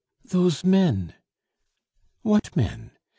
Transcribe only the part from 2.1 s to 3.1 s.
"What men?